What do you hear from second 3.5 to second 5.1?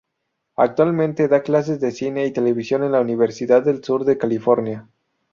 del Sur de California.